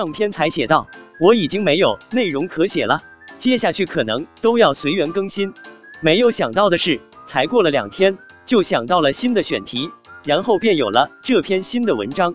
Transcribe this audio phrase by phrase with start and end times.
[0.00, 0.88] 上篇才写道，
[1.20, 3.02] 我已经没有内容可写了，
[3.36, 5.52] 接下去可能都要随缘更新。
[6.00, 8.16] 没有想到的是，才过了两天，
[8.46, 9.90] 就想到了新的选题，
[10.24, 12.34] 然后便有了这篇新的文章。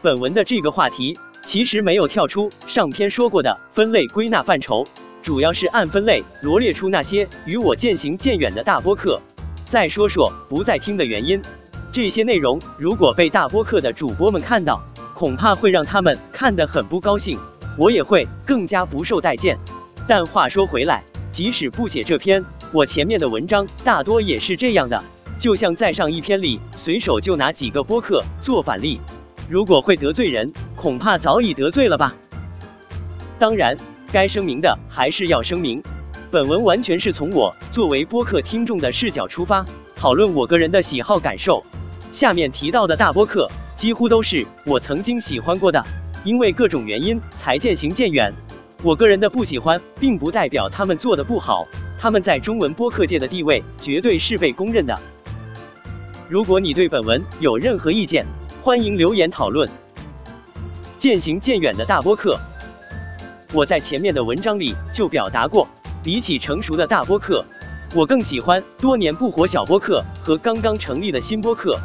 [0.00, 4.86] 本文的这个话题其实没有跳出上篇说过的分类归纳范畴，
[5.20, 9.20] 主要是按分类罗列出那些与我渐行渐远的大播客。
[9.64, 11.42] 再说说不再听的原因，
[11.90, 14.80] 这些内容如果被大播客的主播们看到，
[15.18, 17.36] 恐怕会让他们看得很不高兴，
[17.76, 19.58] 我也会更加不受待见。
[20.06, 25.02] 但话说回来，即使不写这篇，我前面的文章大多也是这样的，
[25.36, 29.00] 就像在上一篇里随手就拿几个播客做反例。
[29.50, 32.14] 如果会得罪人，恐怕早已得罪了吧。
[33.40, 33.76] 当然，
[34.12, 35.82] 该声明的还是要声明，
[36.30, 41.64] 本文完全是从我作为播客听众的视角出发，讨论我个人的喜好感受。
[42.12, 45.82] 下面提到的大播客，几乎都是我曾经喜欢过的，
[46.24, 48.34] 因为各种原因才渐行渐远。
[48.82, 51.64] 我个人的不喜欢，并不代表他们做的不好，
[51.96, 54.98] 他们在中文播客界的地位绝对是被公认的。
[56.28, 58.26] 如果你对本文有任何意见，
[58.60, 59.70] 欢迎留言讨论。
[60.98, 62.36] 渐行渐远的大播客，
[63.52, 65.68] 我在前面的文章里就表达过，
[66.02, 67.44] 比起成熟的大播客，
[67.94, 71.78] 我更喜欢多年不火小播客和刚刚成立的新播客。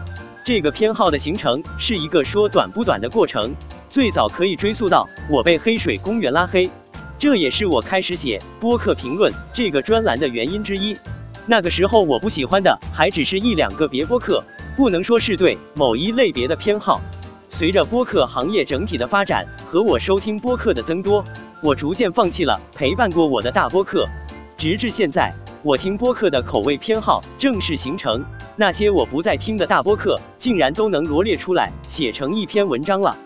[0.43, 3.55] 这个偏好的形成是一个说短不短的过程，
[3.89, 6.69] 最早可以追溯到我被黑水公园拉黑，
[7.17, 10.97] 这也是我开始写播客评论这个专栏的原因之一。
[11.45, 14.43] 那个时候我不喜欢的还只是一两个别播客。
[14.75, 16.99] 不能说是对某一类别的偏好。
[17.47, 21.23] 随着播客行业整体的发展和我收听播客的增多，
[21.61, 24.09] 我逐渐放弃了陪伴过我的大播客。
[24.57, 28.25] 直至现在，我听播客的口味偏好正式形成，
[28.55, 33.17] 那些我不再听的大播客，竟然都能罗列出来写成一篇文章了。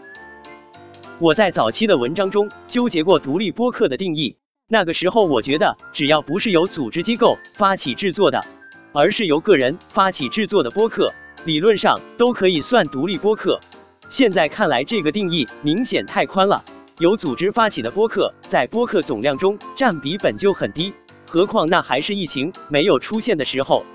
[1.19, 4.37] 我在早期的文章中纠结过独立播客的定义，
[4.69, 8.45] 那个时候我觉得，只要不是由组织机构发起制作的，
[8.93, 11.13] 而是由个人发起制作的播客。
[11.45, 13.59] 理论上都可以算独立播客，
[14.09, 16.63] 现在看来这个定义明显太宽了。
[16.99, 20.93] 由组织发起的播客在播客总量中占比本就很低，
[21.27, 23.85] 何况那还是疫情没有出现的时候。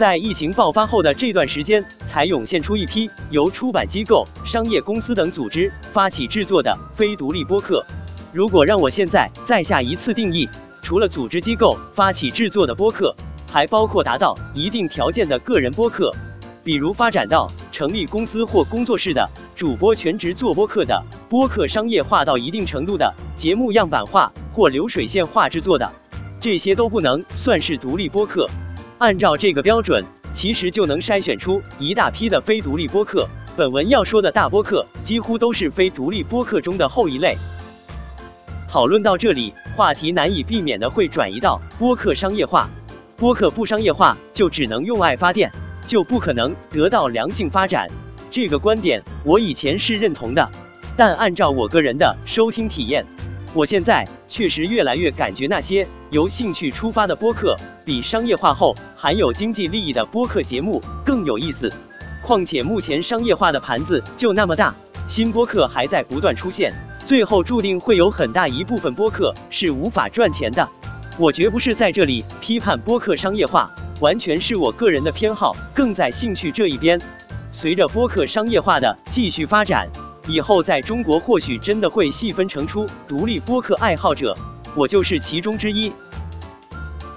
[0.00, 7.84] 在疫情爆发后的这段时间，才涌现出一批由出版机构、商业公司等组织发起制作的非独立播客。
[8.32, 10.48] 如果让我现在再下一次定义，
[10.80, 13.14] 除了组织机构发起制作的播客，
[13.46, 16.10] 还包括达到一定条件的个人播客。
[16.64, 25.92] 比如发展到成立公司或工作室的主播全职做播客的播客商业化到一定程度的节目样板化或流水线化制作的，
[26.40, 28.48] 这些都不能算是独立播客。
[29.00, 33.26] 按照这个标准，其实就能筛选出一大批的非独立播客。
[33.56, 37.34] 本文要说的大播客，几乎都是非独立播客中的后一类。
[38.68, 42.68] 讨论到这里，话题难以避免的会转移到播客商业化。
[43.16, 45.50] 播客不商业化，就只能用爱发电。
[45.86, 47.88] 就不可能得到良性发展，
[48.30, 50.46] 这个观点我以前是认同的，
[50.94, 53.06] 但按照我个人的收听体验，
[53.52, 61.72] 我现在确实越来越感觉那些由兴趣出发的播客，比商业化后含有经济利益的播客节目更有意思。
[62.22, 64.72] 况且目前商业化的盘子就那么大，
[65.08, 66.72] 新播客还在不断出现，
[67.04, 70.68] 最后注定会有很大一部分播客是无法赚钱的。
[71.18, 73.70] 我绝不是在这里批判播客商业化。
[74.00, 76.98] 完全是我个人的偏好，更在兴趣这一边。
[77.52, 79.86] 随着播客商业化的继续发展，
[80.30, 84.36] 以后在中国或许真的会细分成出独立播客爱好者，
[84.76, 85.92] 我就是其中之一。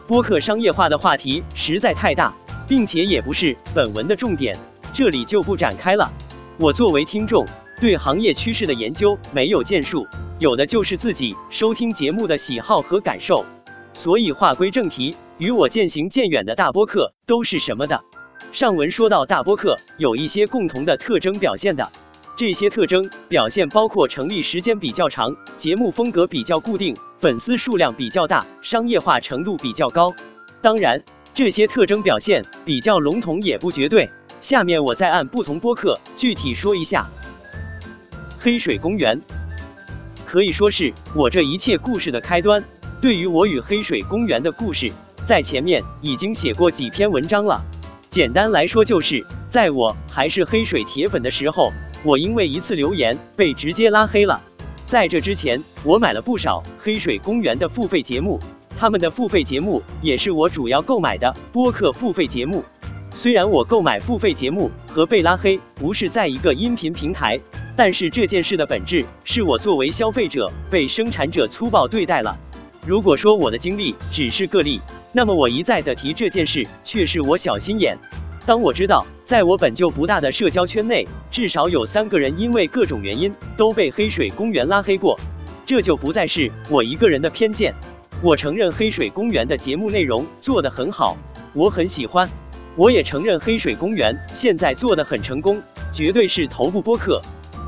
[0.07, 2.33] 播客商业化的话题实在太大，
[2.67, 4.57] 并且也不是本文的重点，
[4.93, 6.11] 这里就不展开了。
[6.57, 7.45] 我作为听众，
[7.79, 10.07] 对行业趋势的研究没有建树，
[10.39, 13.45] 有的就是自己收听节目的喜好和感受。
[13.93, 15.15] 所以话归正题。
[15.39, 18.03] 与我渐行渐远的大播客都是什么的？
[18.51, 21.91] 上文说到大播客有一些共同的特征表现的，
[22.35, 30.13] 这些特征表现包括成立时间比较长，节目风格比较固定，粉丝数量比较大，商业化程度比较高。
[30.59, 31.03] 当然，
[31.35, 34.09] 这些特征表现比较笼统也不绝对。
[34.41, 37.07] 下面我再按不同播客具体说一下。
[38.39, 39.21] 黑水公园
[40.25, 42.63] 可以说是我这一切故事的开端。
[42.99, 44.91] 对于我与黑水公园的故事。
[45.25, 47.63] 在前面已经写过几篇文章了，
[48.09, 51.71] 简单来说就是在我还是黑水铁粉的时候，
[52.03, 54.41] 我因为一次留言被直接拉黑了。
[54.85, 58.39] 在这之前，我买了不少黑水公园的付费节目，
[58.77, 62.63] 他们的付费节目也是我主要购买的播客付费节目。
[63.15, 67.39] 虽然我购买付费节目和被拉黑不是在一个音频平台，
[67.75, 72.37] 但是这件事的本质是我作为消费者被生产者粗暴对待了。
[72.85, 74.81] 如果说我的经历只是个例，
[75.13, 77.97] 那么我一再的提这件事却是我小心眼。
[78.45, 85.17] 当我知道在我本就不大的社交圈内，至少有三个人因为各种原因都被黑水公园拉黑过，
[85.65, 87.73] 这就不再是我一个人的偏见。
[88.21, 91.15] 我承认黑水公园的节目内容做得很好，
[91.53, 92.29] 我很喜欢。
[92.75, 95.61] 我也承认黑水公园现在做得很成功，
[95.93, 97.21] 绝对是头部播客。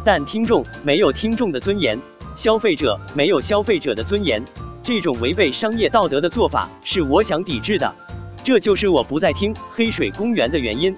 [0.03, 1.97] 但听众没有听众的尊严，
[2.35, 4.43] 消费者没有消费者的尊严。
[4.83, 7.93] 这种违背商业道德的做法是我想抵制的，
[8.45, 10.95] 这就是我不再听黑水公园的原因。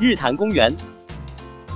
[0.00, 0.74] 日坛公园，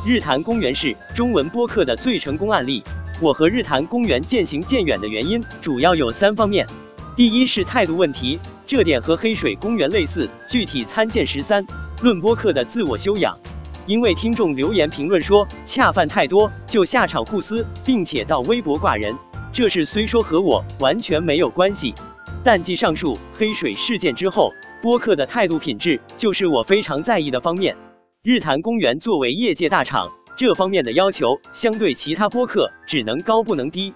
[0.06, 2.82] 日坛公园是中文播客的最成功案例。
[3.20, 6.66] 我和日坛公园渐行渐远的原因主要有三方面：
[7.14, 11.62] 第一是态度问题，这点和黑水公园类似，具体参见十三。
[12.00, 13.38] 论播客的自我修养，
[13.84, 19.14] 因为听众留言评论说恰饭太多，就下场互撕，并且到微博挂人。
[19.52, 21.94] 这事虽说和我完全没有关系，
[22.42, 24.50] 但继上述黑水事件之后，
[24.80, 27.76] 播客的态度品质就是我非常在意的方面。
[28.22, 33.92] 日坛公园作为业界大厂，这方面的要求相对其他播客只能高不能低。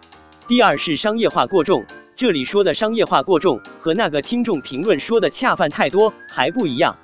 [0.46, 1.82] 第二是商业化过重，
[2.14, 6.94] 这里说的商业化过重和那个听众评论说的恰饭太多还不一样。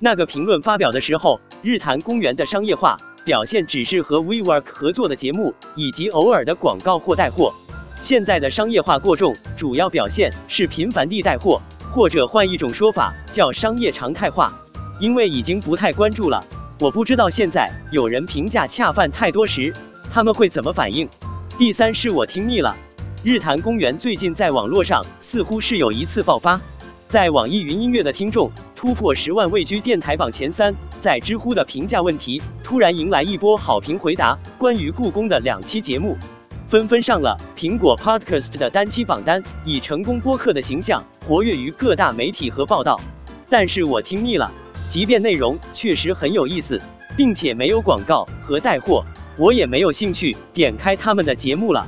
[0.00, 7.54] 那个评论发表的时候，日坛公园的商业化表现只是和 WeWork 合作的节目以及偶尔的广告或带货。
[8.02, 11.60] 现在的商业化过重，主要表现是频繁地带货，
[11.92, 14.52] 或者换一种说法叫商业常态化。
[14.98, 16.42] 因为已经不太关注了，
[16.78, 19.72] 我不知道现在有人评价恰饭太多时，
[20.10, 21.06] 他们会怎么反应。
[21.58, 22.74] 第三是我听腻了。
[23.22, 26.58] 日坛公园最近在网络上似乎是有一次爆发，
[27.06, 30.74] 在网易云音乐的听众突破十万，位居电台榜前三。
[31.00, 36.16] 在知乎的评价问题突然迎来一波好评回答，关于故宫的两期节目。
[36.70, 43.00] 纷纷上了苹果 Podcast 的单期榜单，以成功播客的形象活跃于各大媒体和报道。
[43.48, 44.48] 但是我听腻了，
[44.88, 46.80] 即便内容确实很有意思，
[47.16, 49.04] 并且没有广告和带货，
[49.36, 51.84] 我也没有兴趣点开他们的节目了。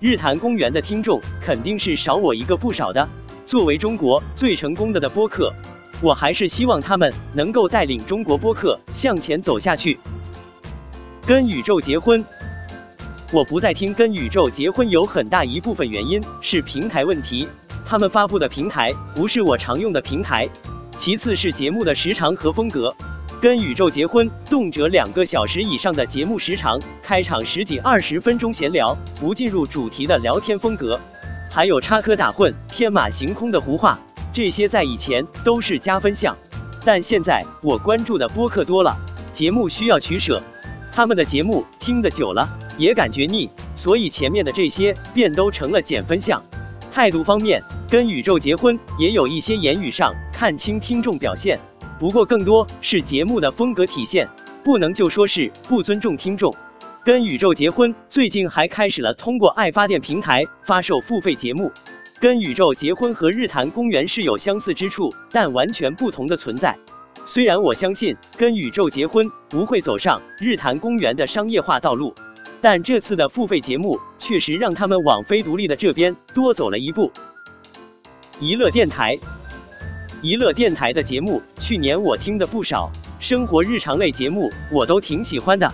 [0.00, 3.08] 日坛公园的听众肯定是少我一个不少的。
[3.46, 5.50] 作为中国最成功的的播客，
[6.02, 9.98] 我还是希望他们能够带领中国播客向前走下去。
[11.26, 12.22] 跟宇宙结婚。
[13.32, 17.48] 我不再听跟宇宙结婚，有很大一部分原因是平台问题，
[17.84, 20.48] 他们发布的平台不是我常用的平台。
[20.96, 22.94] 其次是节目的时长和风格，
[23.40, 30.98] 跟宇宙结婚动辄两个小时以上的节目时长，开场十几二十分钟闲聊，不进入主题的聊天风格，
[31.50, 33.98] 还有插科打诨、天马行空的胡话，
[34.32, 36.36] 这些在以前都是加分项，
[36.84, 38.96] 但现在我关注的播客多了，
[39.32, 40.40] 节目需要取舍，
[40.92, 42.48] 他们的节目听得久了。
[42.78, 46.42] 也感觉腻，所以前面的这些便都成了减分项。
[46.92, 51.58] 态度方面，跟宇宙结婚也有一些言语上看清听众表现，
[51.98, 54.28] 不过更多是节目的风格体现，
[54.64, 56.54] 不能就说是不尊重听众。
[57.04, 61.70] 跟宇宙结婚最近还开始了通过爱发电平台发售付费节目。
[62.18, 66.74] 跟宇宙结婚和日坛公园是有相似之处，但完全不同的存在。
[67.26, 72.14] 虽然我相信跟宇宙结婚不会走上日坛公园的商业化道路。
[72.60, 77.12] 但这次的付费节目确实让他们往非独立的这边多走了一步。
[78.40, 79.18] 娱乐电台，
[80.22, 85.72] 娱乐电台的节目去年我听的不少，生活日常类节目我都挺喜欢的。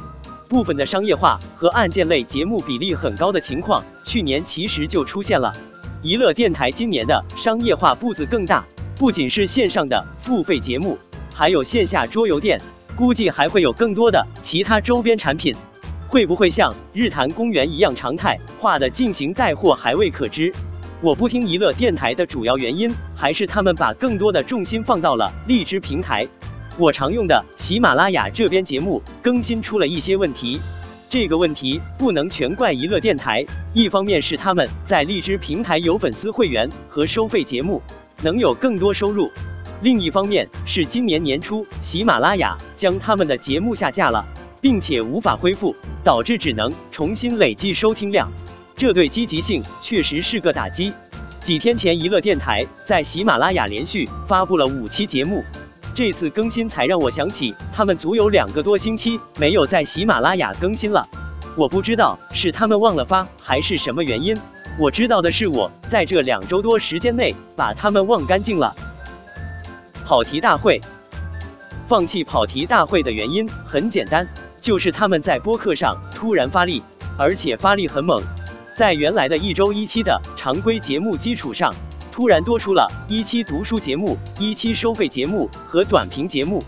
[0.49, 5.55] 部分的商业化和案件类节目比例很高的情况，去年其实就出现了。
[6.03, 8.63] 娱乐电台今年的商业化步子更大，
[8.97, 10.99] 不仅是线上的付费节目，
[11.33, 12.61] 还有线下桌游店，
[12.95, 15.57] 估计还会有更多的其他周边产品。
[16.13, 20.53] 会不会像日坛公园一样常态化的进行带货还未可知。
[21.01, 26.29] 我不听娱乐电台的主要原因还是他们把更多的重心放到了荔枝平台。
[26.77, 30.61] 我常用的喜马拉雅这边节目更新出了一些问题，
[31.09, 33.43] 这个问题不能全怪娱乐电台。
[33.73, 37.81] 一方面是他们在荔枝平台有粉丝会员和收费节目，
[38.21, 39.31] 能有更多收入；
[39.81, 44.23] 另一方面是今年年初喜马拉雅将他们的节目下架了。
[44.63, 45.75] 并且无法恢复，
[46.05, 48.31] 导致只能重新累计收听量，
[48.77, 50.93] 这对积极性确实是个打击。
[51.41, 55.45] 几天前，娱乐电台在喜马拉雅连续发布了五期节目，
[55.95, 61.09] 这次更新才让我想起他们足有两个多星期没有在喜马拉雅更新了。
[61.57, 64.37] 我不知道是他们忘了发还是什么原因，
[64.79, 68.75] 我知道的是我在这两周多时间内把他们忘干净了。
[70.05, 70.81] 跑题大会，
[71.87, 74.27] 放弃跑题大会的原因很简单。
[74.63, 76.83] 就是他们在播客上突然发力，
[77.19, 78.23] 而且发力很猛，
[78.75, 81.75] 在原来的一周一期的常规节目基础上，
[82.13, 86.63] 突然多出了一期读书节目、一期收费节目和短评节目，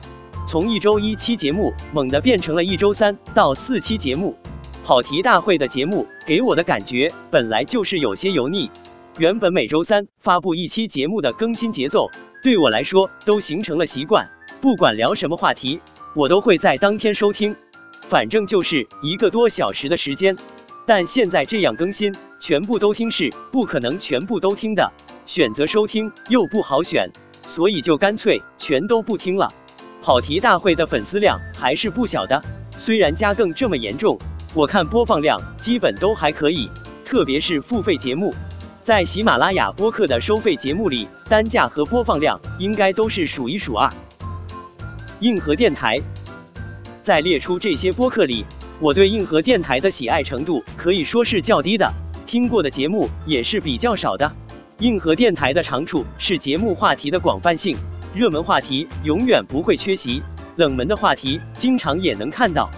[0.46, 4.36] 从一周一期节目猛地变成了一周三到四期节目。
[4.84, 8.70] 跑题大会的节目给我的感觉本来就是有些油腻，
[9.16, 12.10] 原本每周三发布一期节目的更新节奏，
[12.42, 14.28] 对我来说都形成了习惯，
[14.60, 15.80] 不管聊什么话题，
[16.14, 17.56] 我都会在当天收听，
[18.08, 20.36] 反正就是一个多小时的时间。
[20.86, 24.92] 但现在这样更新，全部都听是不可能全部都听的，
[25.24, 27.10] 选择收听又不好选，
[27.46, 29.50] 所以就干脆全都不听了。
[30.02, 32.42] 跑题大会的粉丝量还是不小的，
[32.72, 34.18] 虽然加更这么严重。
[34.52, 36.68] 我看播放量基本都还可以，
[37.02, 38.34] 特别是付费节目，
[38.82, 43.90] 在喜马拉雅播客的收费节目里，单价和播放量应该都是数一数二。
[45.20, 45.98] 硬核电台，
[47.04, 48.46] 在列出这些播客里，
[48.80, 51.92] 我对硬核电台的喜爱程度可以说是较低的，
[52.24, 54.32] 听过的节目也是比较少的。
[54.78, 57.76] 硬核电台的长处是节目话题的广泛性，
[58.14, 60.22] 热门话题永远不会缺席，
[60.56, 62.70] 冷门的话题经常也能看到。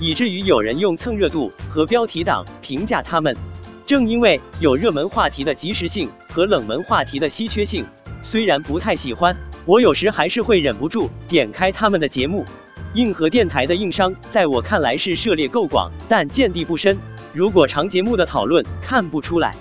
[0.00, 3.36] 以至于有人用蹭热度和标题党评价他们。
[3.84, 7.84] 正因为有热门话题的及时性和冷门话题的稀缺性，
[8.22, 9.36] 虽然不太喜欢，
[9.66, 12.46] 我有时还是会忍不住点开他们的节目。
[12.94, 16.96] 硬核电台的硬伤，在我看来是涉猎够广，但见地不深。
[17.32, 19.52] 如果长节目的讨论看不出来，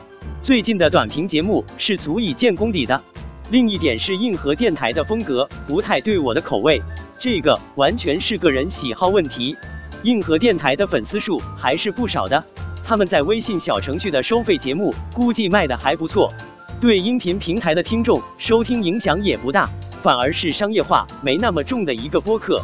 [0.44, 3.02] 最近的短评节目是足以见功底的。
[3.50, 6.80] 另一点是硬核电台的风格不太对我的口味，
[7.18, 9.58] 这个完全是个人喜好问题。
[10.04, 12.44] 硬核电台的粉丝数还是不少的，
[12.86, 16.32] 他们在微信小程序的收费节目估计卖的还不错，
[16.80, 19.68] 对音频平台的听众收听影响也不大，
[20.04, 22.62] 反而是商业化没那么重的一个播客。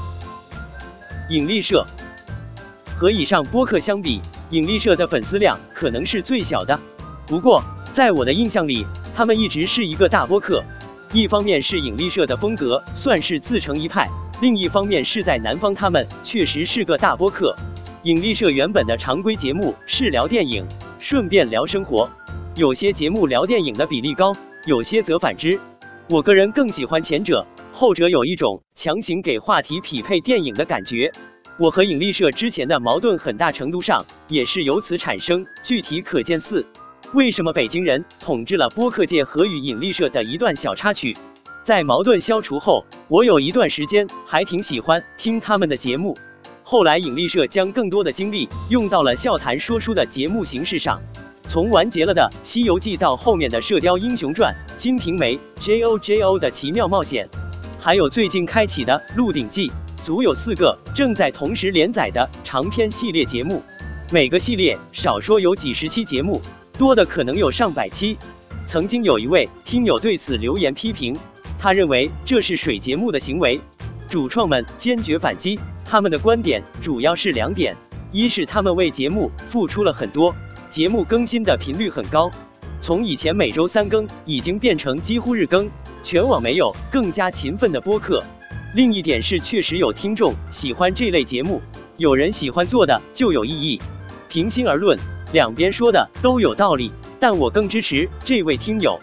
[1.29, 1.85] 引力社
[2.97, 4.19] 和以上播客相比，
[4.49, 6.79] 引力社的粉丝量可能是最小的，
[7.27, 8.83] 不过在我的印象里，
[9.15, 10.63] 他们一直是一个大播客。
[11.13, 14.09] 一方面是引力社的风格算是自成一派。
[14.41, 17.55] 另一方面是在南方，他们确实是个大播客。
[18.03, 20.65] 引力社原本的常规节目是聊电影，
[20.97, 22.09] 顺便聊生活，
[22.55, 25.59] 有些节目聊电影的比例高，有些则反之。
[26.09, 31.11] 我个人更喜欢前者，后者有一种强行给话题匹配电影的感觉。
[31.57, 36.65] 我和引力社之前的矛盾很大程度上也是由此产生，具体可见四。
[37.13, 41.17] 为什么北京人统治了播客界和与引力社的一段小插曲。
[41.63, 46.17] 在矛盾消除后，我有一段时间还挺喜欢听他们的节目。
[46.63, 51.01] 后来引力社将更多的精力用到了笑谈说书的节目形式上，
[51.47, 57.27] 从完结了的《西游记》到后面的《射雕英雄传》《金瓶梅》《J O J O 的奇妙冒险》，
[57.81, 59.69] 还有最近开启的《鹿鼎记》，
[60.03, 63.63] 足有四个正在同时连载的长篇系列节目。
[64.11, 66.41] 每个系列少说有几十期节目，
[66.77, 68.17] 多的可能有上百期。
[68.65, 71.17] 曾经有一位听友对此留言批评。
[71.57, 73.57] 他认为这是水节目的行为，
[74.09, 75.57] 主创们坚决反击。
[75.85, 77.73] 他们的观点主要是两点：
[78.11, 80.35] 一是他们为节目付出了很多，
[80.69, 82.29] 节目更新的频率很高，
[82.81, 85.69] 从以前每周三更已经变成几乎日更，
[86.03, 88.19] 全网没有更加勤奋的播客；
[88.73, 91.61] 另一点是确实有听众喜欢这类节目，
[91.97, 93.81] 有人喜欢做的就有意义。
[94.27, 94.97] 平心而论，
[95.33, 98.99] 两边说的都有道理，但我更支持这位听友。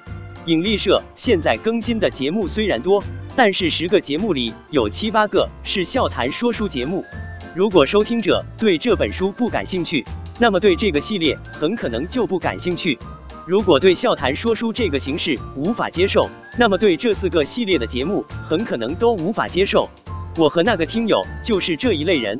[0.46, 3.02] 引力社现在更新的节目虽然多，
[3.34, 7.04] 但是十个节目里有七八个是笑谈说书节目。
[7.52, 10.04] 如果收听者对这本书不感兴趣，
[10.38, 12.96] 那么对这个系列很可能就不感兴趣。
[13.44, 19.88] 如果对笑谈说书这个形式无法接受，那么对这四个系列的节目很可能都无法接受。
[20.36, 22.38] 我和那个听友就是这一类人。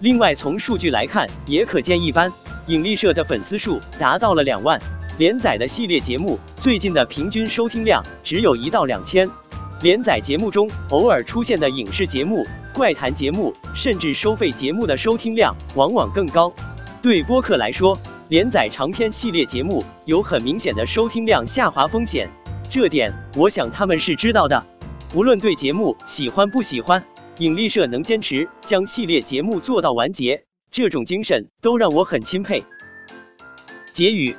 [0.00, 2.32] 另外从数据来看，也可见一斑。
[2.66, 4.80] 引力社的粉丝数达到了两万。
[5.18, 9.26] 连载的系列节目最近的平均收听量只有一到两千，
[9.80, 16.52] 连载节目中偶尔出现的影视节目、怪谈节目，甚至收费节目的收听量往往更高。
[17.00, 22.28] 对播客来说，连载长篇系列节目有很明显的收听量下滑风险，
[22.68, 24.64] 这点我想他们是知道的。
[25.14, 27.04] 无论对节目喜欢不喜欢，
[27.38, 32.64] 引力社能坚持将系列节目做到完结，这种精神都让我很钦佩。
[33.92, 34.36] 结语。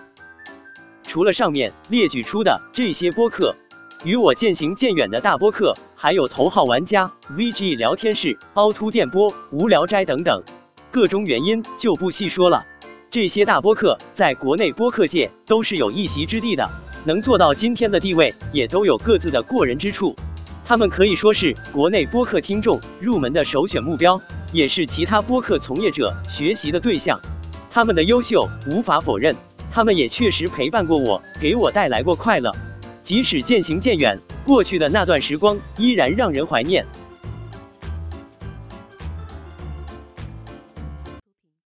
[1.04, 3.56] 除了上面列举出的这些播客，
[4.04, 10.44] 与我渐行渐远的大播客，还有头号玩家、VG 聊天室、凹凸电波、无聊斋等等，
[10.92, 12.66] 各种原因就不细说了。
[13.10, 16.70] 这些大播客在国内播客界都是有一席之地的，
[17.08, 20.14] 能做到今天的地位，也都有各自的过人之处。
[20.66, 24.22] 他们可以说是国内播客听众入门的首选目标。
[24.54, 27.20] 也是其他播客从业者学习的对象。
[27.70, 29.36] 他们的优秀无法否认，
[29.70, 32.54] 他们也确实陪伴过我，给我带来过快乐。
[33.04, 36.86] 即使渐行渐远，过去的那段时光依然让人怀念。